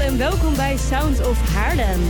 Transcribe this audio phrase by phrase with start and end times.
[0.00, 2.00] en welkom bij Sound of Haarlem.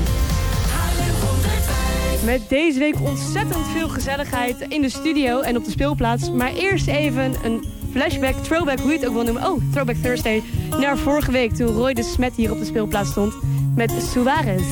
[2.24, 6.30] Met deze week ontzettend veel gezelligheid in de studio en op de speelplaats.
[6.30, 9.46] Maar eerst even een flashback, throwback, hoe je het ook wil noemen.
[9.46, 10.42] Oh, Throwback Thursday.
[10.81, 13.35] Naar vorige week toen Roy de Smet hier op de speelplaats stond
[13.74, 14.63] met Suarez.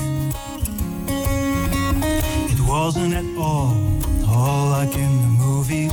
[2.49, 3.73] It wasn't at all,
[4.27, 5.93] all like in the movies.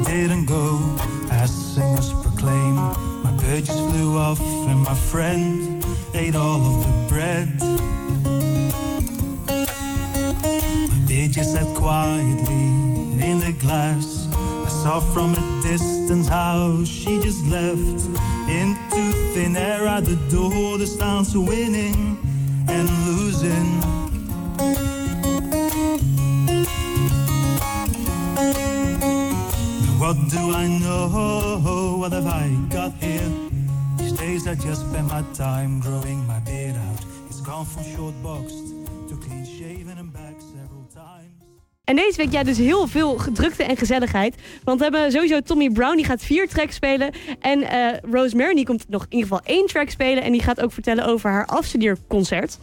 [0.00, 0.78] It didn't go
[1.42, 2.74] as singers proclaim.
[2.74, 5.77] My bird flew off and my friend
[6.14, 7.48] ate all of the bread.
[11.06, 12.68] Beer just sat quietly
[13.28, 14.28] in the glass.
[14.32, 18.04] I saw from a distance how she just left
[18.48, 20.78] into thin air at the door.
[20.78, 22.18] The sounds of winning
[22.68, 23.82] and losing.
[29.98, 31.98] What do I know?
[31.98, 33.47] What have I got here?
[34.28, 37.02] I just spend my time growing my beard out.
[37.30, 38.74] It's gone from short boxed
[39.08, 41.32] to clean shaven and back several times.
[41.84, 44.34] En deze week ja, dus heel veel drukte en gezelligheid.
[44.64, 47.10] Want we hebben sowieso Tommy Brown, die gaat vier tracks spelen.
[47.40, 50.22] En eh Rosemary, die komt nog in ieder geval één track spelen.
[50.22, 52.58] En die gaat ook vertellen over haar afstudeerconcert.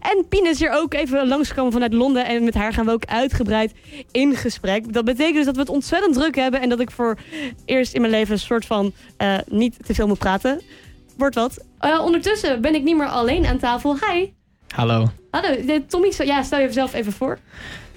[0.00, 2.26] En Pien is hier ook even langsgekomen vanuit Londen.
[2.26, 3.72] En met haar gaan we ook uitgebreid
[4.10, 4.92] in gesprek.
[4.92, 6.60] Dat betekent dus dat we het ontzettend druk hebben.
[6.60, 7.18] En dat ik voor
[7.64, 10.60] eerst in mijn leven een soort van eh, niet te veel moet praten.
[11.16, 11.64] Wordt wat.
[11.78, 13.96] Eh, ondertussen ben ik niet meer alleen aan tafel.
[14.10, 14.32] Hi.
[14.74, 15.10] Hallo.
[15.30, 15.56] Hallo,
[15.88, 17.38] Tommy, ja, stel jezelf even voor.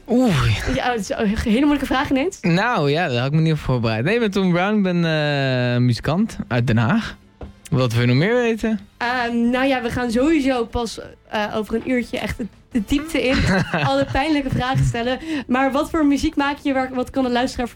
[0.08, 0.76] Oeh.
[0.76, 2.38] Ja, het is een hele moeilijke vraag ineens.
[2.42, 4.03] Nou ja, daar had ik me niet op voorbereid.
[4.03, 4.78] Nee, ik ben Tom Brown.
[4.78, 7.17] Ik ben eh, muzikant uit Den Haag.
[7.70, 8.80] Wat wil je nog meer weten?
[8.98, 13.38] Ehm, nou ja, we gaan sowieso pas eh, over een uurtje echt de, diepte in.
[13.89, 15.20] alle pijnlijke vragen stellen.
[15.48, 16.73] Maar wat voor muziek maak je?
[16.73, 17.70] Waar, wat kan de luisteraar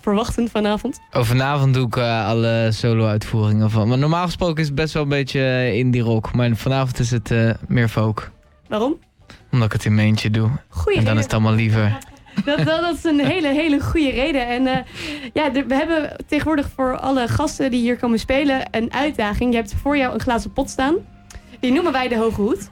[0.00, 1.00] verwachten, vanavond?
[1.12, 3.88] Oh, vanavond doe ik eh, alle solo-uitvoeringen van.
[3.88, 6.34] Maar normaal gesproken is het best wel een beetje eh, indie rock.
[6.34, 7.32] Maar vanavond is het
[7.68, 8.30] meer folk.
[8.68, 8.98] Waarom?
[9.50, 10.50] Omdat ik het in mijn eentje doe.
[10.68, 11.98] Goeie En dan is het allemaal liever.
[12.44, 14.46] Dat, dat, dat is een hele, hele goede reden.
[14.46, 14.76] En eh,
[15.32, 19.50] ja, we hebben tegenwoordig voor alle gasten die hier komen spelen een uitdaging.
[19.50, 20.94] Je hebt voor jou een glazen pot staan.
[21.60, 22.70] Die noemen wij de Hoge Hoed.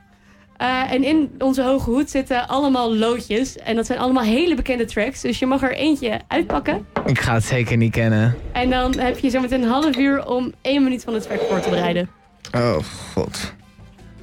[0.56, 3.56] Eh, en in onze Hoge Hoed zitten allemaal loodjes.
[3.56, 5.20] En dat zijn allemaal hele bekende tracks.
[5.20, 6.86] Dus je mag er eentje uitpakken.
[7.06, 8.36] Ik ga het zeker niet kennen.
[8.52, 11.60] En dan heb je zometeen een half uur om één minuut van het track voor
[11.60, 12.10] te bereiden.
[12.54, 12.76] Oh,
[13.12, 13.54] god.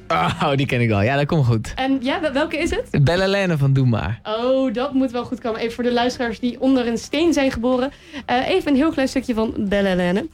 [0.08, 1.02] Oh, die ken ik al.
[1.02, 1.72] Ja, dat komt goed.
[1.74, 3.04] En ja, wel- welke is het?
[3.04, 4.20] Belle Lene van Doe Maar.
[4.24, 5.60] Oh, dat moet wel goed komen.
[5.60, 7.90] Even voor de luisteraars die onder een steen zijn geboren.
[8.26, 10.26] Eh, even een heel klein stukje van Belle Helene.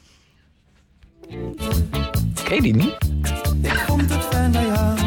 [2.44, 2.96] Ken je die niet?
[4.30, 4.98] Fijn jou?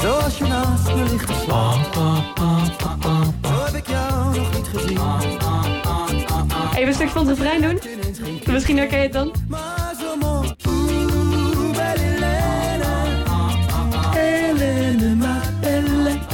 [0.00, 2.24] Zoals je naast me ligt te slapen.
[3.42, 4.98] Zo heb ik jou nog niet gezien.
[6.74, 7.78] Even een stukje van het refrein doen.
[8.52, 9.32] Misschien herken je het dan.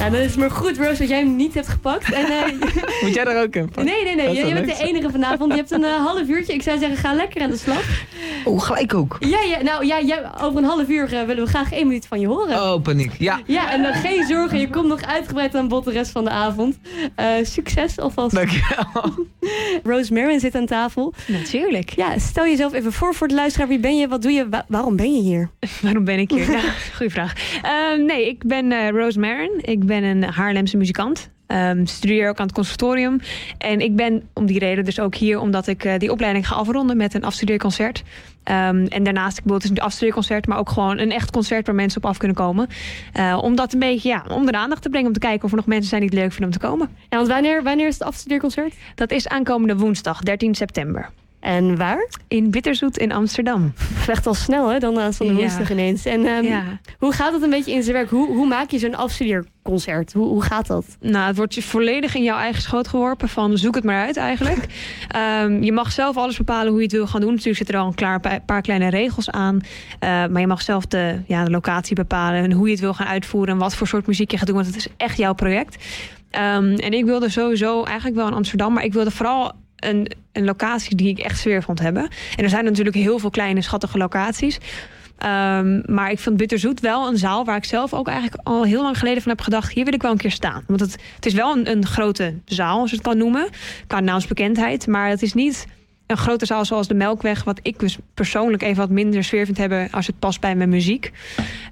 [0.09, 2.13] Nou, dan is het maar goed, Rose, dat jij hem niet hebt gepakt.
[2.13, 2.51] En, eh,
[3.03, 3.71] Moet jij daar ook in?
[3.75, 4.33] nee, nee, nee.
[4.33, 5.51] Je wel bent de enige vanavond.
[5.51, 6.53] Je hebt een eh, half uurtje.
[6.53, 7.83] Ik zou zeggen, ga lekker aan de slag.
[8.47, 9.17] Oh, gelijk ook.
[9.19, 12.05] Ja, ja nou, ja, ja, over een half uur eh, willen we graag één minuut
[12.07, 12.55] van je horen.
[12.63, 13.11] Oh, paniek.
[13.19, 14.59] Ja, Ja, en dan geen zorgen.
[14.59, 16.77] Je komt nog uitgebreid aan bod de rest van de avond.
[17.15, 18.35] Eh, succes alvast.
[18.35, 19.13] dankjewel.
[19.83, 21.13] Rose Marin zit aan tafel.
[21.27, 21.89] Natuurlijk.
[21.89, 23.67] Ja, stel jezelf even voor voor de luisteraar.
[23.67, 24.07] Wie ben je?
[24.07, 24.49] Wat doe je?
[24.49, 25.49] Wa- waarom ben je hier?
[25.81, 26.47] Waarom ben ik hier?
[26.49, 26.61] Nou,
[26.97, 27.33] goeie vraag.
[27.61, 29.51] Ehm, nee, ik ben eh, Rose Marin.
[29.61, 31.29] Ik ben een Haarlemse muzikant.
[31.47, 33.19] Ehm, studeer ook aan het conservatorium.
[33.57, 35.39] En ik ben om die reden dus ook hier...
[35.39, 38.03] omdat ik eh, die opleiding ga afronden met een afstudeerconcert.
[38.43, 40.47] Ehm, en daarnaast, ik bedoel, het is een afstudeerconcert...
[40.47, 42.67] maar ook gewoon een echt concert waar mensen op af kunnen komen.
[43.13, 45.07] Eh, om dat een beetje ja, onder de aandacht te brengen...
[45.07, 46.89] om te kijken of er nog mensen zijn die het leuk vinden om te komen.
[47.09, 48.73] Want wanneer, wanneer is het afstudeerconcert?
[48.95, 51.09] Dat is aankomende woensdag, 13 september.
[51.39, 52.07] En waar?
[52.27, 53.73] In Bitterzoet in Amsterdam.
[54.07, 54.79] Echt al snel, hè?
[54.79, 55.39] Dan aanstaande Ja.
[55.39, 56.05] woensdag ineens.
[56.05, 56.63] En ehm, Ja.
[56.99, 58.09] hoe gaat het een beetje in zijn werk?
[58.09, 60.13] Hoe, hoe maak je zo'n afstudeerconcert?
[60.13, 60.85] Hoe, hoe gaat dat?
[60.99, 64.17] Nou, het wordt je volledig in jouw eigen schoot geworpen van zoek het maar uit
[64.17, 64.65] eigenlijk.
[65.07, 67.29] Ehm, je mag zelf alles bepalen hoe je het wil gaan doen.
[67.29, 69.59] Natuurlijk zitten er al een klaar pa- paar kleine regels aan.
[69.99, 72.93] Eh, maar je mag zelf de, ja, de locatie bepalen en hoe je het wil
[72.93, 74.55] gaan uitvoeren en wat voor soort muziek je gaat doen.
[74.55, 75.83] Want het is echt jouw project.
[76.29, 80.45] Ehm, en ik wilde sowieso eigenlijk wel in Amsterdam, maar ik wilde vooral een, een
[80.45, 82.09] locatie die ik echt sfeer vond hebben.
[82.35, 84.59] En er zijn natuurlijk heel veel kleine schattige locaties.
[85.17, 88.81] Ehm, maar ik vind Bitterzoet wel een zaal waar ik zelf ook eigenlijk al heel
[88.81, 90.63] lang geleden van heb gedacht: hier wil ik wel een keer staan.
[90.67, 93.49] Want het, het is wel een, een grote zaal, als je het kan noemen,
[93.87, 94.87] qua naamsbekendheid.
[94.87, 95.67] Maar het is niet
[96.07, 99.57] een grote zaal zoals de Melkweg, wat ik dus persoonlijk even wat minder sfeer vind
[99.57, 101.11] hebben als het past bij mijn muziek.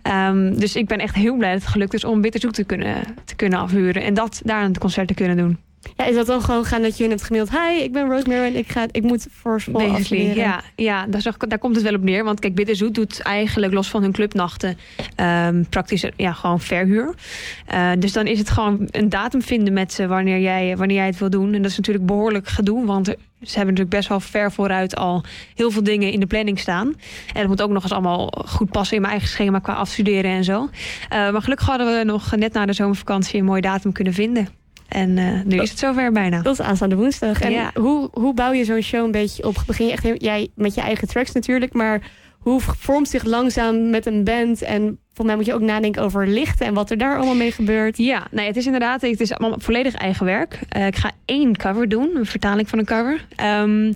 [0.01, 3.03] Ehm, dus ik ben echt heel blij dat het gelukt is om Bitterzoet te kunnen,
[3.25, 5.57] te kunnen afhuren en dat daar een concert te kunnen doen.
[5.97, 7.49] Ja, is dat dan gewoon gaan dat je hun hebt gemaild...
[7.51, 10.35] Hi, ik ben Rosemary en ik, ga, ik moet voor school afstuderen.
[10.35, 12.23] ja, ja daar, zag, daar komt het wel op neer.
[12.23, 14.77] Want kijk, Bitterzoet doet eigenlijk los van hun clubnachten
[15.15, 17.13] ehm, praktisch ja, gewoon verhuur.
[17.67, 21.05] Eh, dus dan is het gewoon een datum vinden met ze wanneer jij, wanneer jij
[21.05, 21.53] het wil doen.
[21.53, 24.95] En dat is natuurlijk behoorlijk gedoe, want er- ze hebben natuurlijk best wel ver vooruit
[24.95, 25.23] al
[25.55, 26.87] heel veel dingen in de planning staan.
[27.33, 30.31] En het moet ook nog eens allemaal goed passen in mijn eigen schema qua afstuderen
[30.31, 30.69] en zo.
[31.09, 34.47] Eh, maar gelukkig hadden we nog net na de zomervakantie een mooie datum kunnen vinden.
[34.87, 36.41] En eh, nu is het zover bijna.
[36.41, 37.41] Dat is aanstaande woensdag.
[37.41, 37.71] En Ja.
[37.73, 39.63] hoe, hoe bouw je zo'n show een beetje op?
[39.67, 42.01] Begin je echt jij met je eigen tracks natuurlijk, maar
[42.39, 44.61] hoe vormt zich langzaam met een band?
[44.61, 47.51] En volgens mij moet je ook nadenken over lichten en wat er daar allemaal mee
[47.51, 47.97] gebeurt.
[47.97, 50.59] Ja, nee, het is inderdaad, het is allemaal volledig eigen werk.
[50.69, 53.25] Eh, ik ga één cover doen, een vertaling van een cover.
[53.35, 53.93] Ehm,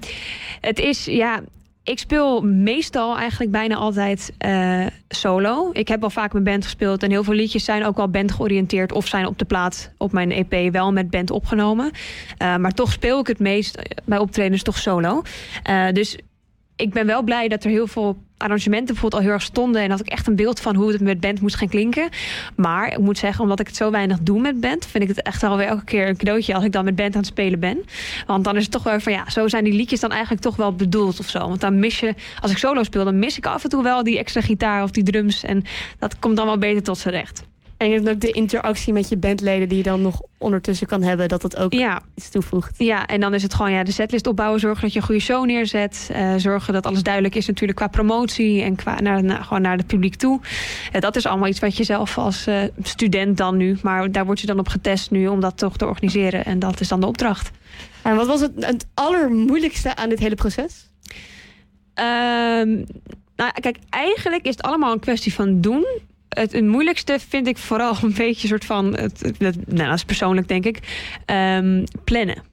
[0.61, 1.41] het is, ja,
[1.89, 5.69] ik speel meestal eigenlijk bijna altijd eh, solo.
[5.73, 8.31] Ik heb wel vaak met band gespeeld en heel veel liedjes zijn ook wel band
[8.31, 11.91] georiënteerd of zijn op de plaat op mijn EP wel met band opgenomen.
[12.37, 15.21] Eh, maar toch speel ik het meest bij optredens toch solo.
[15.63, 16.17] Eh, dus
[16.75, 19.81] ik ben wel blij dat er heel veel arrangementen bijvoorbeeld al heel erg stonden.
[19.81, 22.09] En dat ik echt een beeld van hoe het met band moest gaan klinken.
[22.55, 25.21] Maar ik moet zeggen, omdat ik het zo weinig doe met band, vind ik het
[25.21, 27.59] echt wel weer elke keer een cadeautje als ik dan met band aan het spelen
[27.59, 27.85] ben.
[28.27, 30.55] Want dan is het toch wel van ja, zo zijn die liedjes dan eigenlijk toch
[30.55, 31.39] wel bedoeld of zo.
[31.39, 34.03] Want dan mis je, als ik solo speel, dan mis ik af en toe wel
[34.03, 35.43] die extra gitaar of die drums.
[35.43, 35.63] En
[35.99, 37.43] dat komt dan wel beter tot zijn recht.
[37.79, 41.01] En je hebt ook de interactie met je bandleden die je dan nog ondertussen kan
[41.03, 42.75] hebben, dat dat ook Ja, iets toevoegt.
[42.77, 45.21] Ja, en dan is het gewoon ja, de setlist opbouwen, zorgen dat je een goede
[45.21, 46.09] show neerzet.
[46.13, 49.77] eh, zorgen dat alles duidelijk is natuurlijk qua promotie en qua naar, naar- gewoon naar
[49.77, 50.39] het publiek toe.
[50.91, 54.25] Eh, dat is allemaal iets wat je zelf als eh, student dan nu, maar daar
[54.25, 56.45] word je dan op getest nu om dat toch te organiseren.
[56.45, 57.51] En dat is dan de opdracht.
[58.01, 60.89] En wat was het, het allermoeilijkste aan dit hele proces?
[61.93, 62.69] Ehm,
[63.35, 65.85] nou, kijk, eigenlijk is het allemaal een kwestie van doen.
[66.29, 70.47] Het, het moeilijkste vind ik vooral een beetje soort van, het, nou, dat is persoonlijk
[70.47, 70.79] denk ik,
[71.25, 72.43] ehm, plannen.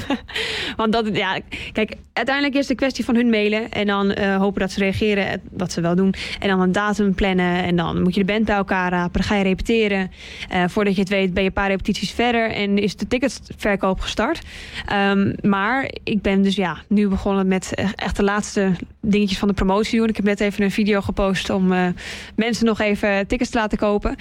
[0.76, 1.40] Want dat, ja,
[1.72, 4.78] kijk, uiteindelijk is het een kwestie van hun mailen en dan eh, hopen dat ze
[4.78, 6.14] reageren, eh, wat ze wel doen.
[6.38, 9.22] En dan een datum plannen en dan moet je de band bij elkaar rapen, dan
[9.22, 10.10] ga je repeteren.
[10.48, 14.00] Eh, voordat je het weet ben je een paar repetities verder en is de ticketverkoop
[14.00, 14.40] gestart.
[14.86, 18.72] Ehm, maar ik ben dus ja, nu begonnen met echt de laatste
[19.04, 20.08] dingetjes van de promotie doen.
[20.08, 21.86] Ik heb net even een video gepost om eh,
[22.36, 24.16] mensen nog even tickets te laten kopen.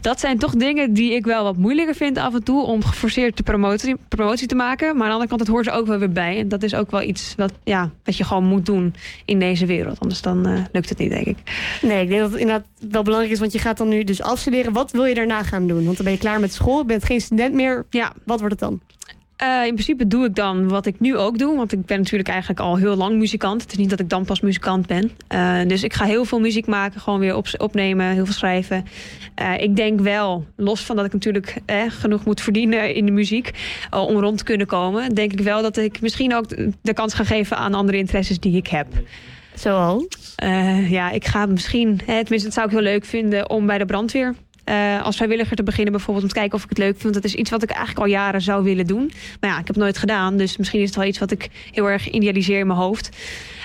[0.00, 3.36] Dat zijn toch dingen die ik wel wat moeilijker vind af en toe om geforceerd
[3.36, 4.86] de promotie, promotie te maken.
[4.86, 6.38] Maar aan de andere kant, het hoort er ook wel weer bij.
[6.38, 8.94] En dat is ook wel iets wat, ja, wat je gewoon moet doen
[9.24, 10.00] in deze wereld.
[10.00, 11.36] Anders dan eh, lukt het niet, denk ik.
[11.82, 14.22] Nee, ik denk dat het inderdaad wel belangrijk is, want je gaat dan nu dus
[14.22, 14.72] afstuderen.
[14.72, 15.84] Wat wil je daarna gaan doen?
[15.84, 17.86] Want dan ben je klaar met school, je bent geen student meer.
[17.90, 18.80] Ja, Wat wordt het dan?
[19.38, 21.56] Eh, in principe doe ik dan wat ik nu ook doe.
[21.56, 23.62] Want ik ben natuurlijk eigenlijk al heel lang muzikant.
[23.62, 25.10] Het is niet dat ik dan pas muzikant ben.
[25.28, 27.00] Eh, dus ik ga heel veel muziek maken.
[27.00, 28.84] Gewoon weer op, opnemen, heel veel schrijven.
[29.34, 33.12] Eh, ik denk wel, los van dat ik natuurlijk eh, genoeg moet verdienen in de
[33.12, 33.50] muziek.
[33.90, 35.14] om rond te kunnen komen.
[35.14, 36.48] Denk ik wel dat ik misschien ook
[36.82, 38.86] de, kans ga geven aan andere interesses die ik heb.
[39.54, 40.34] Zoals?
[40.88, 43.84] Ja, ik ga misschien, hè, tenminste, dat zou ik heel leuk vinden om bij de
[43.84, 44.34] brandweer.
[44.68, 47.02] Eh, als vrijwilliger te beginnen, bijvoorbeeld om te kijken of ik het leuk vind.
[47.02, 49.12] Want dat is iets wat ik eigenlijk al jaren zou willen doen.
[49.40, 50.36] Maar ja, ik heb het nooit gedaan.
[50.36, 53.08] Dus misschien is het wel iets wat ik heel erg idealiseer in mijn hoofd.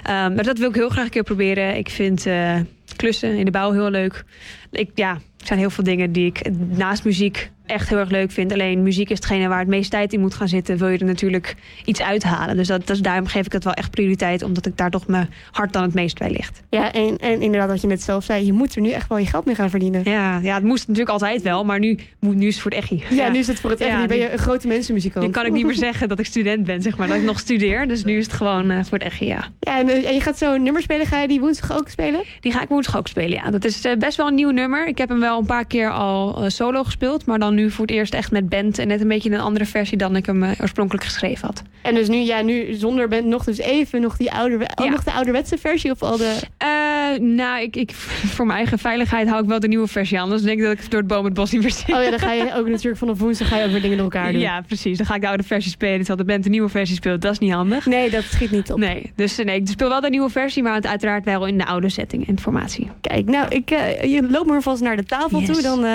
[0.04, 1.78] Eh, maar dat wil ik heel graag een keer proberen.
[1.78, 2.60] Ik vind eh,
[2.96, 4.24] klussen in de bouw heel leuk.
[4.72, 8.32] Ik, ja, er zijn heel veel dingen die ik naast muziek echt heel erg leuk
[8.32, 8.54] vind.
[8.54, 10.78] Alleen muziek is hetgene waar het meest tijd in moet gaan zitten.
[10.78, 11.56] Wil je er natuurlijk
[11.86, 12.58] iets uithalen.
[12.58, 14.44] Dus dat, dat is, daarom geef ik het wel echt prioriteit.
[14.44, 16.62] Omdat ik daar toch mijn hart dan het meest bij ligt.
[16.70, 19.18] Ja, en, en inderdaad wat je net zelf zei, je moet er nu echt wel
[19.18, 20.02] je geld mee gaan verdienen.
[20.04, 22.80] Ja, ja, het moest natuurlijk altijd wel, maar nu, moet, nu is het voor het
[22.80, 22.92] echt.
[23.10, 23.92] Ja, nu is het voor het echt.
[23.92, 25.26] Ja, nu ben je een grote mensenmuzikant.
[25.26, 27.08] Nu kan ik niet meer zeggen dat ik student ben, zeg maar.
[27.08, 27.88] Dat ik nog studeer.
[27.88, 29.48] Dus nu is het gewoon eh, voor het echt, ja.
[29.60, 31.06] Ja, en, eh, en je gaat zo een nummer spelen.
[31.06, 32.24] Ga je die woensdag ook spelen?
[32.40, 33.52] Die ga ik woensdag ook spelen, ja.
[33.52, 34.88] Dat is eh, best wel een nieuw nummer.
[34.88, 37.26] Ik heb hem wel een paar keer al solo gespeeld.
[37.26, 38.78] Maar dan nu voor het eerst echt met band.
[38.78, 41.62] En net een beetje een andere versie dan ik hem eh, oorspronkelijk geschreven had.
[41.82, 44.90] En dus nu, ja, nu zonder band nog dus even nog die ouder, Ja.
[44.90, 46.40] nog de ouderwetse versie of al de...
[46.58, 47.92] Eh, nou, ik, ik,
[48.34, 50.24] voor mijn eigen veiligheid hou ik wel de nieuwe versie aan.
[50.24, 51.96] Anders denk ik dat ik door het boom het bos niet meer zit.
[51.96, 54.12] Oh ja, dan ga je ook natuurlijk vanaf woensdag ga je ook weer dingen door
[54.12, 54.42] elkaar doen.
[54.42, 54.98] Ja, precies.
[54.98, 55.98] Dan ga ik de oude versie spelen.
[55.98, 57.22] Terwijl de band de nieuwe versie speelt.
[57.22, 57.86] Dat is niet handig.
[57.86, 58.78] Nee, dat schiet niet op.
[58.80, 61.58] Nee, dus eh, nee, ik speel wel de nieuwe versie, maar het uiteraard wel in
[61.58, 62.90] de oude setting en formatie.
[63.02, 65.50] Kijk, nou, ik, eh, je loopt maar vast naar de tafel Yes.
[65.50, 65.62] toe.
[65.62, 65.86] Dan,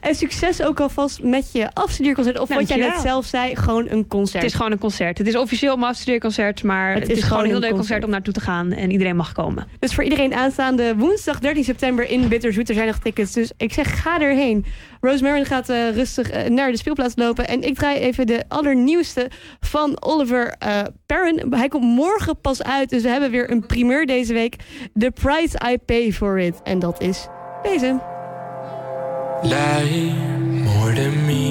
[0.00, 2.38] en succes ook alvast met je afstudeerconcert.
[2.38, 4.42] Of wat jij net zelf zei, gewoon een concert.
[4.42, 5.18] Het is gewoon een concert.
[5.18, 8.04] Het is officieel mijn afstudeerconcert, maar het, is, gewoon een heel een leuk concert concert.
[8.04, 9.66] om naartoe te gaan en iedereen mag komen.
[9.78, 12.68] Dus voor iedereen aanstaande woensdag 13 september in Bitterzoet.
[12.68, 14.64] Er zijn nog tickets, dus ik zeg ga erheen.
[15.00, 17.48] Rosemary gaat eh, rustig eh, naar de speelplaats lopen.
[17.48, 21.46] En ik draai even de allernieuwste van Oliver eh Perrin.
[21.50, 24.56] Hij komt morgen pas uit, dus we hebben weer een primeur deze week.
[24.98, 26.62] The Price I Pay For It.
[26.62, 27.26] En dat is
[27.62, 28.00] deze.
[29.42, 31.46] Lie more than me.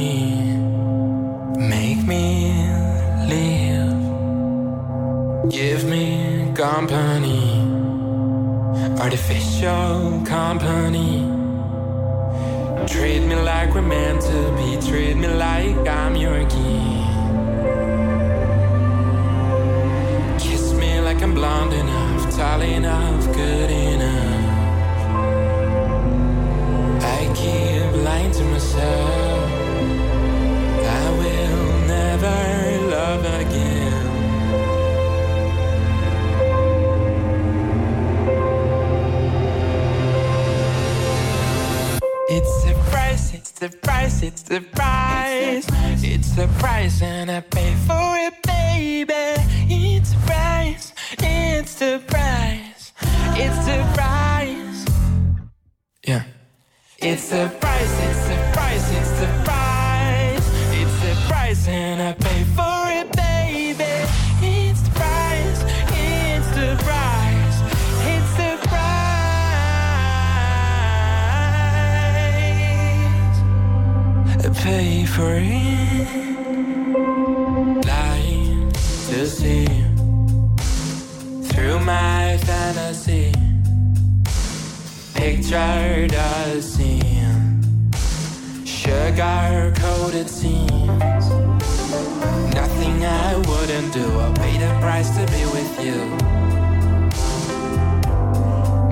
[1.76, 2.26] Make me
[3.34, 3.98] live.
[5.50, 6.06] Give me
[6.56, 7.44] company,
[9.00, 11.14] artificial company.
[12.88, 17.06] Treat me like we're meant to be, treat me like I'm your king.
[20.44, 23.67] Kiss me like I'm blonde enough, tall enough, good
[44.48, 45.68] the price.
[46.04, 47.74] It's the price, and I pay
[85.48, 87.64] pictured a scene,
[88.66, 91.30] sugar coated scenes.
[92.54, 94.06] Nothing I wouldn't do.
[94.20, 95.96] I'll pay the price to be with you.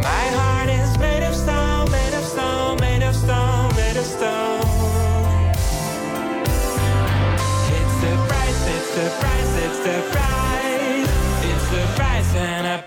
[0.02, 4.62] My heart is made of stone, made of stone, made of stone, made of stone.
[7.78, 11.10] It's the price, it's the price, it's the price,
[11.52, 12.85] it's the price, and I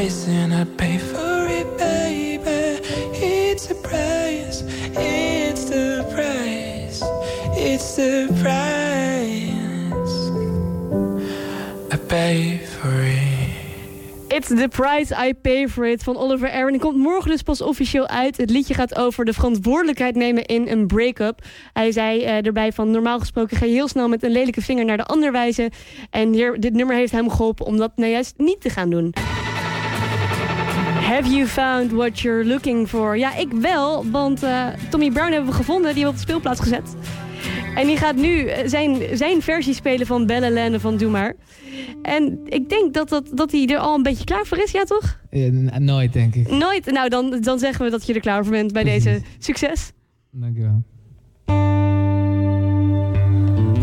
[0.00, 2.80] price, and I pay for it, baby.
[3.12, 4.62] It's the price,
[4.96, 7.02] it's the price,
[7.54, 8.80] it's the price.
[11.92, 13.30] I pay for it.
[14.28, 16.72] It's the price I pay for it van Oliver Aaron.
[16.72, 18.36] Die komt morgen dus pas officieel uit.
[18.36, 21.44] Het liedje gaat over de verantwoordelijkheid nemen in een break-up.
[21.72, 24.84] Hij zei eh, erbij van normaal gesproken ga je heel snel met een lelijke vinger
[24.84, 25.70] naar de ander wijzen.
[26.10, 29.14] En hier, dit nummer heeft hem geholpen om dat nou juist niet te gaan doen.
[31.10, 33.18] Have you found what you're looking for?
[33.18, 35.94] Ja, ik wel, want eh, Tommy Brown hebben we gevonden.
[35.94, 36.94] Die hebben we op de speelplaats gezet.
[37.74, 41.34] En die gaat nu eh, zijn, zijn versie spelen van Belle Lenne van Doe Maar.
[42.02, 44.84] En ik denk dat, dat, dat hij er al een beetje klaar voor is, ja
[44.84, 45.20] toch?
[45.30, 46.50] Ja, nooit, denk ik.
[46.50, 46.86] Nooit.
[46.86, 49.92] Nou, dan, dan zeggen we dat je er klaar voor bent bij deze succes.
[50.30, 50.82] Dankjewel.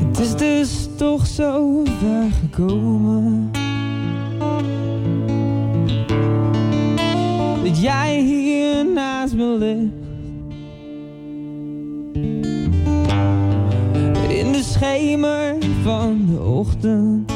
[0.07, 3.51] Het is dus toch zo ver gekomen.
[7.67, 9.89] Dat jij hier naast me.
[14.29, 17.31] In de schemer van de ochtend.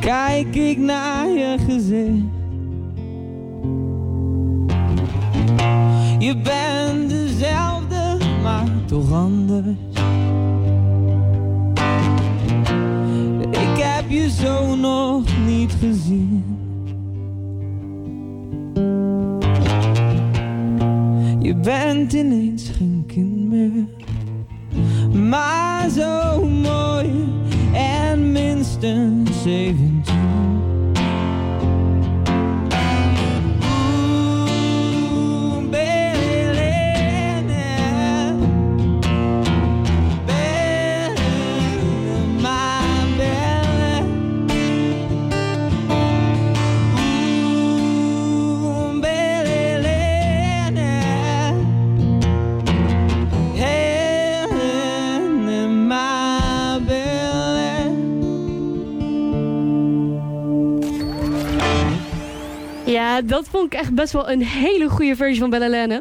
[0.00, 2.24] Kijk ik naar je gezicht.
[6.18, 9.76] Je bent dezelfde, maar toch anders.
[13.50, 15.37] Ik heb je zo nog
[15.72, 16.44] gezien.
[21.40, 23.86] Je bent ineens geen kind meer.
[25.28, 27.10] Maar zo mooi
[27.72, 29.87] en minstens 17.
[63.18, 66.00] Ja, dat vond ik echt best wel een hele goede versie van Bella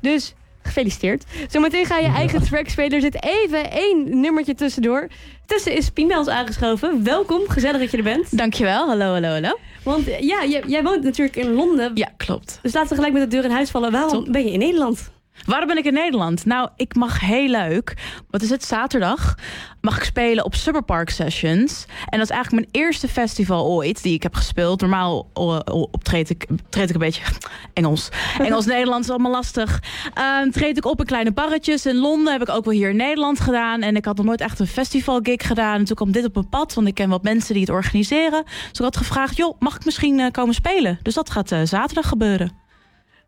[0.00, 1.24] Dus gefeliciteerd.
[1.50, 2.92] Zometeen ga je eigen track spelen.
[2.92, 5.08] Er zit even één nummertje tussendoor.
[5.46, 7.04] Tussen is Piemels aangeschoven.
[7.04, 8.36] Welkom, gezellig dat je er bent.
[8.36, 9.58] Dankjewel, hallo, hallo, hallo.
[9.82, 11.90] Want ja, jij, jij woont natuurlijk in Londen.
[11.94, 12.58] Ja, klopt.
[12.62, 13.92] Dus laten we gelijk met de deur in huis vallen.
[13.92, 14.32] Waarom Top.
[14.32, 15.10] ben je in Nederland?
[15.44, 16.44] Waarom ben ik in Nederland?
[16.44, 17.96] Nou, ik mag heel leuk.
[18.30, 18.64] Wat is het?
[18.64, 19.34] Zaterdag
[19.80, 21.84] mag ik spelen op Superpark Sessions.
[22.06, 24.80] En dat is eigenlijk mijn eerste festival ooit die ik heb gespeeld.
[24.80, 25.30] Normaal
[25.90, 27.22] optreed ik, treed ik een beetje
[27.72, 28.08] Engels.
[28.38, 29.82] Engels-Nederlands is allemaal lastig.
[30.14, 31.86] Ehm, treed ik op in kleine barretjes.
[31.86, 33.82] In Londen heb ik ook wel hier in Nederland gedaan.
[33.82, 35.78] En ik had nog nooit echt een festival gig gedaan.
[35.78, 38.44] En toen kwam dit op mijn pad, want ik ken wat mensen die het organiseren.
[38.44, 40.98] Dus ik had gevraagd, joh, mag ik misschien eh, komen spelen?
[41.02, 42.66] Dus dat gaat eh, zaterdag gebeuren.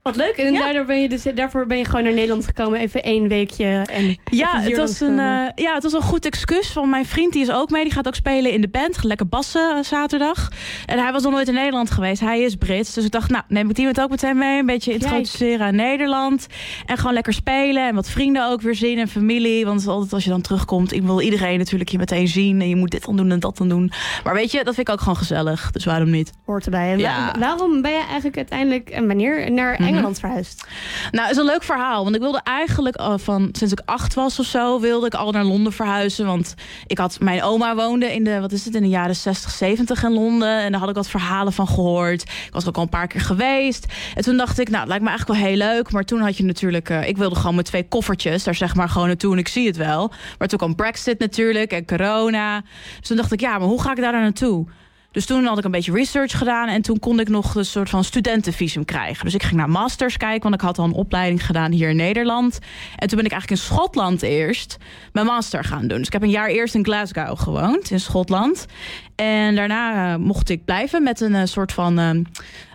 [0.02, 0.36] Wat leuk.
[0.36, 0.58] En Ja.
[0.60, 2.78] daardoor ben je dus, daarvoor ben je gewoon naar Nederland gekomen.
[2.80, 3.84] Even één weekje.
[3.90, 6.72] En Ja het, was een, eh, ja, het was een goed excuus.
[6.72, 7.82] Want mijn vriend die is ook mee.
[7.82, 9.04] Die gaat ook spelen in de band.
[9.04, 10.48] Lekker bassen eh, zaterdag.
[10.86, 12.20] En hij was nog nooit in Nederland geweest.
[12.20, 12.94] Hij is Brits.
[12.94, 14.58] Dus ik dacht, nou, neem ik die met ook meteen mee.
[14.58, 16.46] Een beetje introduceren aan Nederland.
[16.86, 17.86] En gewoon lekker spelen.
[17.88, 18.98] En wat vrienden ook weer zien.
[18.98, 19.64] En familie.
[19.64, 20.92] Want altijd als je dan terugkomt.
[20.92, 22.60] Ik wil iedereen natuurlijk je meteen zien.
[22.60, 23.92] En je moet dit dan doen en dat dan doen.
[24.24, 25.70] Maar weet je, dat vind ik ook gewoon gezellig.
[25.70, 26.32] Dus waarom niet?
[26.44, 26.92] Hoort erbij.
[26.92, 27.34] En Ja.
[27.38, 29.88] waarom ben je eigenlijk uiteindelijk en wanneer naar Mhm.
[29.94, 30.66] Engeland verhuisd?
[31.10, 32.02] Nou, het is een leuk verhaal.
[32.02, 35.32] Want ik wilde eigenlijk al van sinds ik acht was of zo, wilde ik al
[35.32, 36.26] naar Londen verhuizen.
[36.26, 36.54] Want
[36.86, 40.02] ik had mijn oma woonde in de, wat is het, in de jaren 60, 70
[40.02, 40.58] in Londen.
[40.58, 42.22] En daar had ik wat verhalen van gehoord.
[42.22, 43.86] Ik was ook al een paar keer geweest.
[44.14, 45.92] En toen dacht ik, nou, het lijkt me eigenlijk wel heel leuk.
[45.92, 48.88] Maar toen had je natuurlijk, eh, ik wilde gewoon met twee koffertjes daar zeg maar
[48.88, 50.12] gewoon naartoe en ik zie het wel.
[50.38, 52.60] Maar toen kwam Brexit natuurlijk en corona.
[52.98, 54.66] Dus toen dacht ik, ja, maar hoe ga ik daar naartoe?
[55.12, 57.90] Dus toen had ik een beetje research gedaan en toen kon ik nog een soort
[57.90, 59.24] van studentenvisum krijgen.
[59.24, 61.96] Dus ik ging naar masters kijken, want ik had al een opleiding gedaan hier in
[61.96, 62.58] Nederland.
[62.96, 64.76] En toen ben ik eigenlijk in Schotland eerst
[65.12, 65.98] mijn master gaan doen.
[65.98, 68.66] Dus ik heb een jaar eerst in Glasgow gewoond, in Schotland.
[69.14, 72.10] En daarna eh, mocht ik blijven met een eh, soort van eh,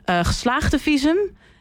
[0.05, 1.17] eh, geslaagde visum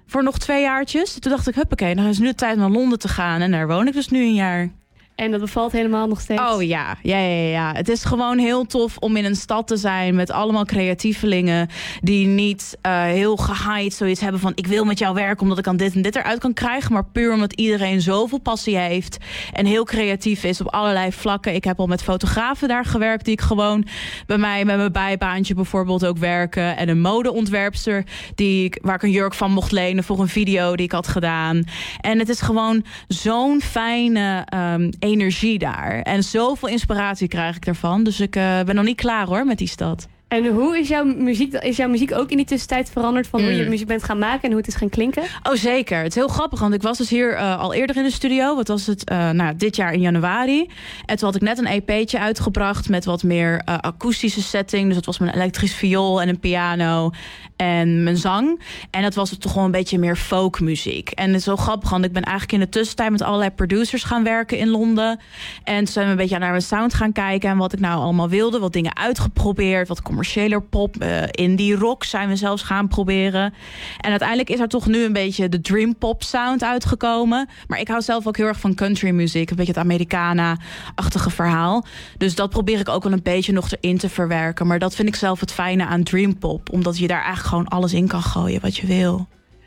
[0.06, 1.18] voor nog twee jaartjes.
[1.18, 3.40] Toen dacht ik, huppakee, dan is nu de tijd om naar Londen te gaan.
[3.40, 4.70] En daar woon ik dus nu een jaar.
[5.14, 6.42] En dat bevalt helemaal nog steeds.
[6.42, 7.72] Oh ja, ja, ja, ja.
[7.72, 11.68] Het is gewoon heel tof om in een stad te zijn met allemaal creatievelingen
[12.00, 15.64] die niet eh, heel gehyped zoiets hebben van ik wil met jou werken omdat ik
[15.64, 19.16] dan dit en dit eruit kan krijgen, maar puur omdat iedereen zoveel passie heeft
[19.52, 21.54] en heel creatief is op allerlei vlakken.
[21.54, 23.86] Ik heb al met fotografen daar gewerkt die ik gewoon
[24.26, 29.02] bij mij met mijn bijbaantje bijvoorbeeld ook werken en een modeontwerpster die ik, waar ik
[29.02, 31.64] een jurk van mocht lenen voor een video die ik had gedaan.
[32.00, 36.00] En het is gewoon zo'n fijne ehm, energie daar.
[36.00, 38.04] En zoveel inspiratie krijg ik ervan.
[38.04, 40.08] Dus ik eh, ben nog niet klaar hoor met die stad.
[40.28, 43.52] En hoe is jouw muziek, is jouw muziek ook in die tussentijd veranderd van hoe
[43.54, 43.68] je Mm.
[43.68, 45.22] muziek bent gaan maken en hoe het is gaan klinken?
[45.42, 45.98] Oh zeker.
[45.98, 48.56] Het is heel grappig, want ik was dus hier eh, al eerder in de studio.
[48.56, 49.04] Wat was het?
[49.04, 50.70] eh, nou, dit jaar in januari.
[51.06, 54.86] En toen had ik net een EP'tje uitgebracht met wat meer eh, akoestische setting.
[54.86, 57.10] Dus dat was mijn elektrisch viool en een piano
[57.56, 58.60] en mijn zang.
[58.90, 61.10] En dat was het toch gewoon een beetje meer folkmuziek.
[61.10, 64.02] En het is zo grappig, want ik ben eigenlijk in de tussentijd met allerlei producers
[64.04, 65.20] gaan werken in Londen.
[65.64, 68.00] En toen zijn we een beetje naar mijn sound gaan kijken en wat ik nou
[68.00, 68.58] allemaal wilde.
[68.58, 73.54] Wat dingen uitgeprobeerd, wat commerciëler pop, eh, indie rock zijn we zelfs gaan proberen.
[74.00, 77.48] En uiteindelijk is er toch nu een beetje de dream pop sound uitgekomen.
[77.66, 81.84] Maar ik hou zelf ook heel erg van country music, een beetje het Americana-achtige verhaal.
[82.18, 84.66] Dus dat probeer ik ook wel een beetje nog erin te verwerken.
[84.66, 87.68] Maar dat vind ik zelf het fijne aan dream pop, omdat je daar eigenlijk gewoon
[87.68, 89.26] alles in kan gooien wat je wil.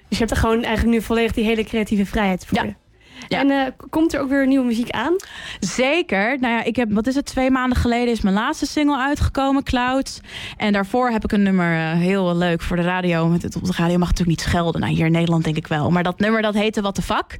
[0.09, 2.57] Dus je hebt er gewoon eigenlijk nu volledig die hele creatieve vrijheid voor.
[2.57, 2.75] Ja.
[3.27, 3.39] Ja.
[3.39, 5.15] En eh, komt er ook weer nieuwe muziek aan?
[5.59, 6.39] Zeker.
[6.39, 9.63] Nou ja, ik heb, wat is het, twee maanden geleden is mijn laatste single uitgekomen,
[9.63, 10.19] Clouds.
[10.57, 13.27] En daarvoor heb ik een nummer eh, heel leuk voor de radio.
[13.27, 14.81] Met het, op de radio mag natuurlijk niet schelden.
[14.81, 15.91] Nou, hier in Nederland denk ik wel.
[15.91, 17.37] Maar dat nummer dat heette What the Fuck.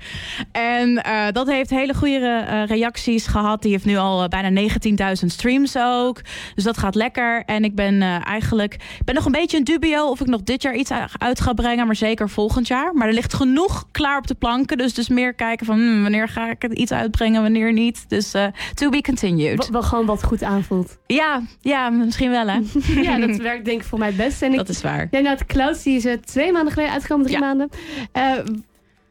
[0.52, 3.62] En eh, dat heeft hele goede reacties gehad.
[3.62, 6.22] Die heeft nu al bijna 19.000 streams ook.
[6.56, 7.44] Dus dat gaat lekker.
[7.46, 10.62] En ik ben eigenlijk, ik ben nog een beetje in dubio of ik nog dit
[10.62, 11.86] jaar iets uit ga brengen.
[11.86, 12.94] Maar zeker volgend jaar.
[12.94, 14.78] Maar er ligt genoeg klaar op de planken.
[14.78, 18.06] Dus, dus meer kijken van hmm, wanneer ga ik het iets uitbrengen, wanneer niet.
[18.10, 19.70] Dus eh, to be continued.
[19.70, 20.98] Wel gewoon wat goed aanvoelt.
[21.08, 22.60] Ja, ja, misschien wel hè.
[23.08, 24.42] ja, dat werkt denk ik voor mij het best.
[24.42, 25.08] En ik, Dat is waar.
[25.12, 27.46] Ja, nou, het Clouds die is eh, twee maanden geleden uitgekomen, drie Ja.
[27.46, 27.70] maanden.
[28.12, 28.32] Eh,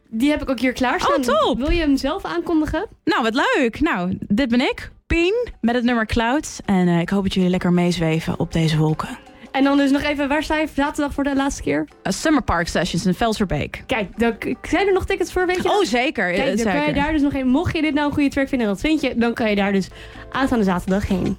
[0.09, 1.15] Die heb ik ook hier klaarstaan.
[1.15, 1.57] Oh, top.
[1.57, 2.85] Wil je hem zelf aankondigen?
[3.03, 3.79] Nou, wat leuk.
[3.79, 6.59] Nou, dit ben ik, Pien, met het nummer Clouds.
[6.65, 9.17] En ik hoop dat jullie lekker meezweven op deze wolken.
[9.57, 11.87] En dan dus nog even, waar sta je zaterdag voor de laatste keer?
[12.03, 13.83] Uh, Summer Park Sessions in Velserbeek.
[13.85, 15.71] Kijk, dan, zijn er nog tickets voor, weet je dat?
[15.71, 16.33] Oh, zeker.
[16.33, 16.93] Kijk, eh, dan kan je zeker.
[16.93, 17.47] daar dus nog heen.
[17.47, 19.55] Mocht je dit nou een goede track vinden en dat vind je, dan kan je
[19.55, 19.87] daar dus
[20.31, 21.37] aanstaande zaterdag heen.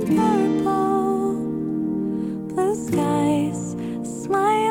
[0.00, 1.34] Purple,
[2.54, 3.74] blue skies,
[4.22, 4.69] smiling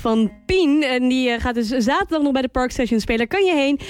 [0.00, 0.82] Van Pien.
[0.82, 3.28] En die eh, gaat dus zaterdag nog bij de Park Session spelen.
[3.28, 3.78] Kan je heen.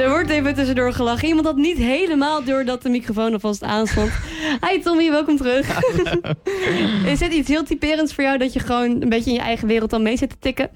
[0.00, 1.28] Er wordt even tussendoor gelachen.
[1.28, 4.10] Iemand had niet helemaal door dat de microfoon alvast aanstond.
[4.66, 5.80] Hi Tommy, welkom terug.
[7.12, 9.68] Is het iets heel typerends voor jou dat je gewoon een beetje in je eigen
[9.68, 10.70] wereld dan mee zit te tikken?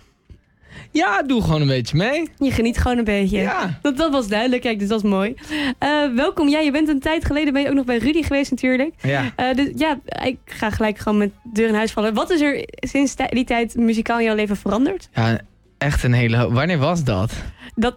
[0.96, 2.28] Ja, doe gewoon een beetje mee.
[2.38, 3.38] Je geniet gewoon een beetje.
[3.38, 3.78] Ja.
[3.82, 5.35] Dat, dat was duidelijk, kijk, dus dat is mooi.
[5.78, 6.48] Eh, welkom.
[6.48, 8.94] Ja, je bent een tijd geleden ben je ook nog bij Rudy geweest natuurlijk.
[9.02, 9.32] Ja.
[9.37, 12.14] Eh, dus ja, ik ga gelijk gewoon met deur in huis vallen.
[12.14, 15.09] Wat is er sinds die tijd muzikaal in jouw leven veranderd?
[15.14, 15.40] ja,
[15.78, 16.52] echt een hele hoop.
[16.52, 17.32] Wanneer was dat?
[17.74, 17.96] Dat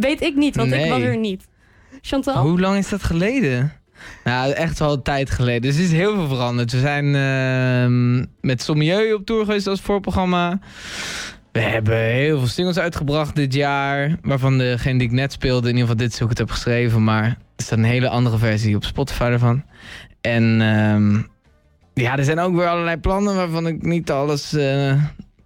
[0.00, 1.48] weet ik niet, want ik was er niet.
[2.00, 2.36] Chantal?
[2.36, 3.72] Hoe lang is dat geleden?
[4.24, 5.62] Nou, echt wel een tijd geleden.
[5.62, 6.72] Dus er is heel veel veranderd.
[6.72, 10.58] We zijn ehm, met Sommieu op tour geweest als voorprogramma.
[11.52, 14.16] We hebben heel veel singles uitgebracht dit jaar.
[14.22, 16.50] Waarvan degene die ik net speelde, in ieder geval dit is hoe ik het heb
[16.50, 17.04] geschreven.
[17.04, 19.64] Maar er staat een hele andere versie op Spotify ervan.
[20.20, 21.20] En ehm,
[21.94, 25.02] ja, er zijn ook weer allerlei plannen waarvan ik niet alles eh,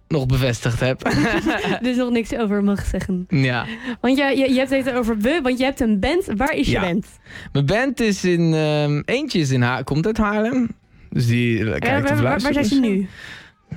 [0.07, 1.05] nog bevestigd heb.
[1.05, 3.25] Er is nog niks over mag zeggen.
[3.29, 3.65] ja.
[4.01, 6.25] Want je, je, je hebt het over we, want je hebt een band.
[6.37, 7.05] Waar is je band?
[7.51, 8.53] Mijn band is in...
[8.53, 10.69] ehm, eentje is in Ha komt uit Haarlem.
[11.09, 13.07] Dus die eh, Ja, kijkt waar, of waar, waar luistert zijn ze nu?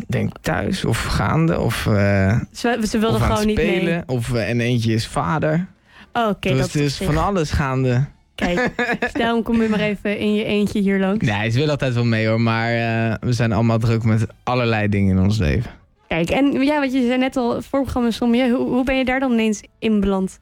[0.06, 3.84] Denk thuis of gaande of, eh Ze, ze wilden gewoon niet spelen.
[3.84, 4.02] mee.
[4.06, 5.66] Of, eh, en eentje is vader.
[6.12, 8.04] Oh, Oké, dus dat het is van alles gaande.
[8.34, 11.26] Kijk, dus daarom kom je maar even in je eentje hier langs.
[11.26, 14.88] Nee, ze wil altijd wel mee hoor, maar eh, we zijn allemaal druk met allerlei
[14.88, 15.70] dingen in ons leven.
[16.08, 19.20] Kijk, en ja, wat je zei net al, voorprogramma Sommige, hoe, hoe ben je daar
[19.20, 20.38] dan ineens in beland?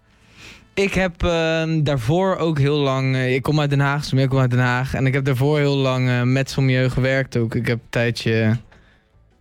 [0.74, 3.16] Ik heb eh, daarvoor ook heel lang...
[3.16, 4.94] ik kom uit Den Haag, Sommieu komt uit Den Haag.
[4.94, 7.54] En ik heb daarvoor heel lang met Sommieu gewerkt ook.
[7.54, 8.56] Ik heb een tijdje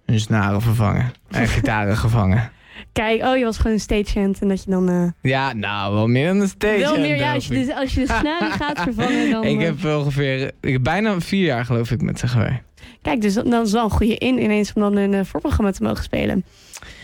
[0.07, 1.11] hun snaren vervangen.
[1.29, 2.51] En gitaren gevangen.
[2.93, 4.89] Kijk, oh, je was gewoon een stagehand en dat je dan...
[4.89, 6.79] eh, Ja, nou, wel meer dan een stage.
[6.79, 9.43] wel meer, ja, als je, de, als je de snaren gaat vervangen, dan...
[9.43, 10.51] Ik eh, heb ongeveer...
[10.61, 12.63] Ik heb bijna vier jaar geloof ik met ze gewerkt.
[13.01, 15.83] Kijk, dus dan, is wel een goede in ineens om dan een eh, voorprogramma te
[15.83, 16.45] mogen spelen.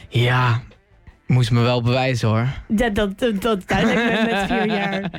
[0.09, 0.61] Ja,
[1.27, 2.47] moest me wel bewijzen hoor.
[2.67, 5.11] Dat, dat, dat, duidelijk met, vier jaar.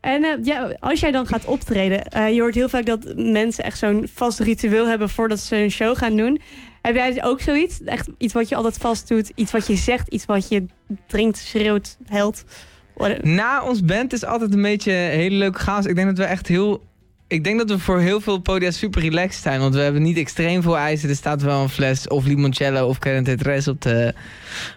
[0.00, 4.08] En ja, als jij dan gaat optreden, je hoort heel vaak dat mensen echt zo'n
[4.14, 6.40] vast ritueel hebben voordat ze een show gaan doen.
[6.82, 7.84] Heb jij ook zoiets?
[7.84, 10.66] Echt iets wat je altijd vast doet, iets wat je zegt, iets wat je
[11.06, 12.44] drinkt, schreeuwt, helpt?
[13.22, 15.86] Na ons band is altijd een beetje een hele leuke chaos.
[15.86, 16.88] Ik denk dat we echt heel...
[17.26, 19.60] Ik denk dat we voor heel veel podia super relaxed zijn.
[19.60, 21.08] Want we hebben niet extreem veel eisen.
[21.08, 24.14] Er staat wel een fles of limoncello of Cabernet Tres op de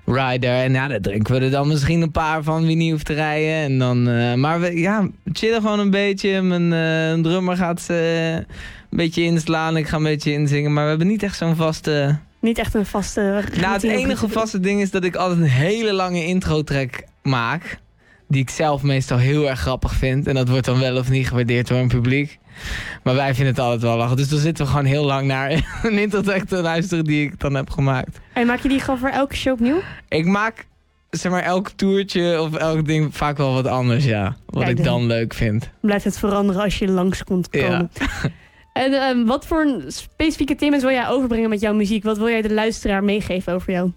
[0.06, 0.56] rider.
[0.56, 3.14] En ja, daar drinken we er dan misschien een paar van wie niet hoeft te
[3.14, 3.54] rijden.
[3.54, 6.42] En dan, eh, maar we ja, chillen gewoon een beetje.
[6.42, 8.38] Mijn eh, drummer gaat eh,
[8.94, 9.78] een beetje inslaan.
[9.78, 10.74] Ik ga een beetje inzingen.
[10.74, 12.18] Maar we hebben niet echt zo'n vaste...
[12.40, 13.44] Niet echt een vaste.
[13.62, 17.78] Nou, het enige vaste ding is dat ik altijd een hele lange intro-track maak.
[18.28, 20.28] Die ik zelf meestal heel erg grappig vind.
[20.28, 22.38] En dat wordt dan wel of niet gewaardeerd door een publiek.
[23.04, 24.18] Maar wij vinden het altijd wel lachen.
[24.18, 25.52] Dus dan zitten we gewoon heel lang naar
[25.84, 28.20] een intro-track te luisteren die ik dan heb gemaakt.
[28.34, 29.82] En maak je die gewoon voor elke show opnieuw?
[30.10, 30.66] Ik maak,
[31.10, 34.36] zeg maar, elk toertje of elk ding vaak wel wat anders, ja.
[34.46, 35.70] Wat Kijk, ik dan- leuk vind.
[35.82, 37.90] Blijft het veranderen als je langs komt Ja.
[38.74, 42.04] En ehm, wat voor een specifieke thema's wil jij overbrengen met jouw muziek?
[42.04, 43.92] Wat wil jij de luisteraar meegeven over jou?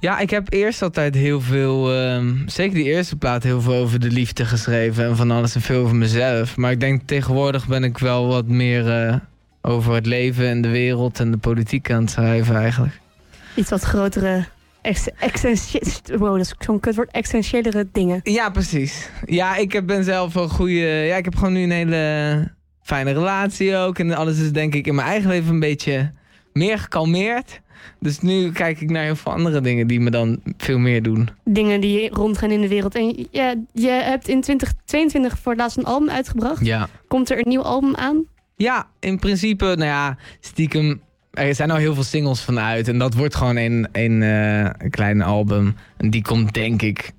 [0.00, 4.00] Ja, ik heb eerst altijd heel veel, ehm, zeker die eerste plaat, heel veel over
[4.00, 6.56] de liefde geschreven en van alles en veel over mezelf.
[6.56, 9.16] Maar ik denk tegenwoordig ben ik wel wat meer eh,
[9.62, 13.00] over het leven en de wereld en de politiek aan het schrijven eigenlijk.
[13.54, 14.44] Iets wat grotere,
[16.18, 18.20] wow, dat is zo'n kutwoord, existentiëlere dingen.
[18.22, 19.08] Ja, precies.
[19.26, 22.56] Ja, ik heb- ben zelf een goede, ja, ik heb gewoon nu een hele
[22.88, 26.12] fijne relatie ook en alles is denk ik in mijn eigen leven een beetje
[26.52, 27.60] meer gekalmeerd.
[28.00, 31.28] Dus nu kijk ik naar heel veel andere dingen die me dan veel meer doen.
[31.44, 32.94] Dingen die rondgaan in de wereld.
[32.94, 36.64] En ja, je hebt in 2022 voor het laatst een album uitgebracht.
[36.66, 36.88] Ja.
[37.08, 38.24] Komt er een nieuw album aan?
[38.56, 41.00] Ja, in principe, nou ja, stiekem.
[41.30, 42.88] Er zijn al heel veel singles van uit.
[42.88, 45.76] En dat wordt gewoon een, een, eh, een klein album.
[45.96, 47.10] En die komt denk ik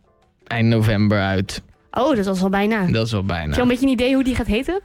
[0.48, 1.62] eind november uit.
[1.92, 2.82] Oh, dat was al bijna.
[2.84, 3.58] Heb Dat is wel je al bijna.
[3.58, 4.82] een beetje een idee hoe die gaat heten?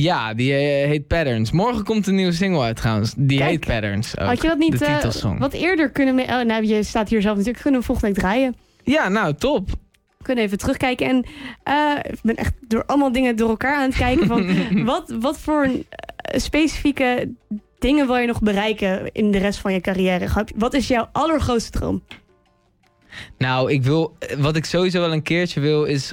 [0.00, 1.50] Ja, die eh, heet Patterns.
[1.50, 3.14] Morgen komt een nieuwe single uit trouwens.
[3.16, 3.50] Die Kijk.
[3.50, 4.26] heet Patterns ook.
[4.26, 6.14] Had je dat niet De eh, wat eerder kunnen...
[6.14, 7.62] me- Oh, nou, je staat hier zelf natuurlijk.
[7.62, 8.56] Kunnen we volgende week draaien.
[8.84, 9.68] Ja, nou top.
[10.18, 11.06] We kunnen even terugkijken.
[11.06, 11.24] En
[11.62, 14.26] eh, ik ben echt door allemaal dingen door elkaar aan het kijken.
[14.26, 14.46] Van
[14.92, 15.86] wat, wat voor een,
[16.40, 17.32] specifieke
[17.78, 20.46] dingen wil je nog bereiken in de rest van je carrière?
[20.56, 22.02] Wat is jouw allergrootste droom?
[23.38, 26.12] Nou, ik wil, wat ik sowieso wel een keertje wil is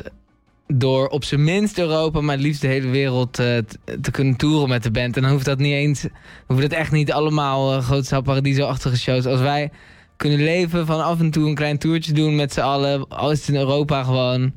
[0.67, 3.57] door op zijn minst Europa, maar het liefst de hele wereld eh,
[4.01, 5.15] te kunnen toeren met de band.
[5.15, 6.05] En dan hoeft dat niet eens,
[6.47, 9.25] hoeft het echt niet allemaal uh, grootste paradiso-achtige shows.
[9.25, 9.71] Als wij
[10.17, 13.39] kunnen leven van af en toe een klein toertje doen met z'n allen, al is
[13.39, 14.53] het in Europa gewoon,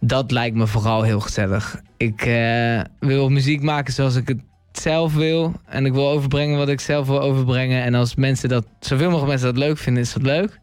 [0.00, 1.80] dat lijkt me vooral heel gezellig.
[1.96, 4.40] Ik eh, wil muziek maken zoals ik het
[4.72, 5.52] zelf wil.
[5.66, 7.82] En ik wil overbrengen wat ik zelf wil overbrengen.
[7.82, 10.60] En als mensen dat, zoveel mogelijk mensen dat leuk vinden, is dat leuk.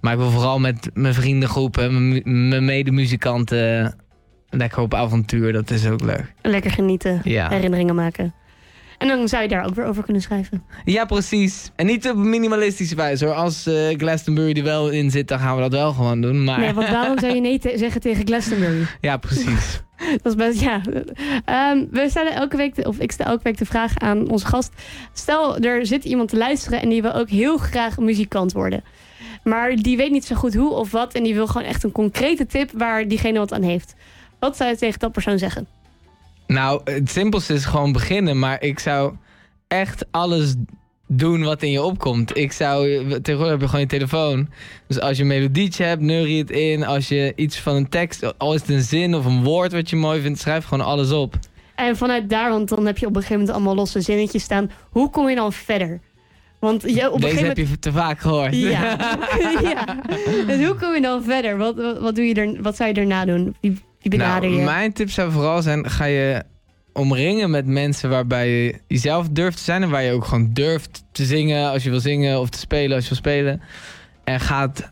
[0.00, 3.94] Maar ik wil vooral met mijn vriendengroep en mijn mu- mijn medemuzikanten
[4.50, 5.52] lekker op avontuur.
[5.52, 6.32] Dat is ook leuk.
[6.42, 7.48] Lekker genieten, Ja.
[7.48, 8.34] herinneringen maken.
[8.98, 10.62] En dan zou je daar ook weer over kunnen schrijven.
[10.84, 11.70] Ja, precies.
[11.76, 13.34] En niet op minimalistische wijze hoor.
[13.34, 16.44] Als eh, Glastonbury er wel in zit, dan gaan we dat wel gewoon doen.
[16.44, 18.86] Maar Nee, want waarom zou je nee te- zeggen tegen Glastonbury?
[19.00, 19.80] ja, precies.
[20.22, 20.80] Dat is best, ja.
[21.44, 24.46] Ehm, we stellen elke week, de- of ik stel elke week de vraag aan onze
[24.46, 24.72] gast.
[25.12, 28.82] Stel, er zit iemand te luisteren en die wil ook heel graag muzikant worden.
[29.48, 31.14] Maar die weet niet zo goed hoe of wat.
[31.14, 33.94] En die wil gewoon echt een concrete tip waar diegene wat aan heeft.
[34.38, 35.66] Wat zou je tegen dat persoon zeggen?
[36.46, 38.38] Nou, het simpelste is gewoon beginnen.
[38.38, 39.14] Maar ik zou
[39.68, 40.54] echt alles
[41.06, 42.36] doen wat in je opkomt.
[42.36, 44.48] Ik zou, tegenwoordig heb je gewoon je telefoon.
[44.86, 46.84] Dus als je een melodietje hebt, neurie het in.
[46.84, 49.90] Als je iets van een tekst, al is het een zin of een woord wat
[49.90, 51.38] je mooi vindt, schrijf gewoon alles op.
[51.74, 54.70] En vanuit daar, want dan heb je op een gegeven moment allemaal losse zinnetjes staan.
[54.90, 56.00] Hoe kom je dan verder?
[56.60, 58.54] Want je, op een Deze gegeven heb je te vaak gehoord.
[58.56, 58.96] Ja.
[59.62, 59.96] ja.
[60.46, 61.56] Dus hoe kom je dan verder?
[61.56, 63.56] Wat, wat, wat doe je er, wat zou je erna doen?
[63.60, 64.64] Wie, wie benader Nou, je?
[64.64, 66.42] mijn tip zou vooral zijn, ga je
[66.92, 69.82] omringen met mensen waarbij je jezelf durft te zijn.
[69.82, 72.40] En waar je ook gewoon durft te zingen als je wil zingen.
[72.40, 73.60] Of te spelen als je wil spelen.
[74.24, 74.90] En gaat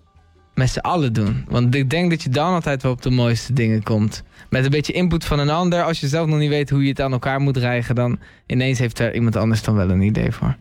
[0.54, 1.44] met z'n allen doen.
[1.48, 4.22] Want ik denk dat je dan altijd wel op de mooiste dingen komt.
[4.50, 5.82] Met een beetje input van een ander.
[5.82, 7.94] Als je zelf nog niet weet hoe je het aan elkaar moet rijgen...
[7.94, 10.56] dan ineens heeft er iemand anders dan wel een idee voor.